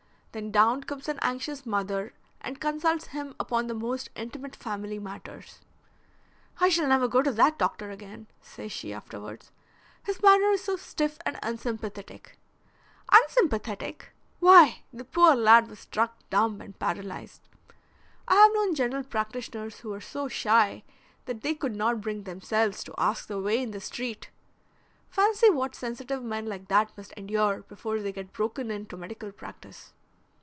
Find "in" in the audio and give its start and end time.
23.61-23.71, 28.71-28.85